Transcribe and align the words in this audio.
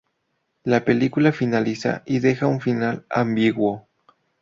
La 0.65 0.83
película 0.83 1.31
finaliza 1.31 2.01
y 2.07 2.17
deja 2.21 2.47
un 2.47 2.59
final 2.59 3.05
ambiguo. 3.07 3.87